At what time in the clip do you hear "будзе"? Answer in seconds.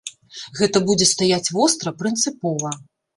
0.87-1.07